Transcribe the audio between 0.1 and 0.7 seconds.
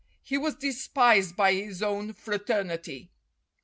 He was